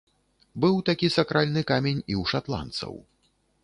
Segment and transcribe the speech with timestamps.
[0.65, 2.93] Быў такі сакральны камень і ў шатландцаў.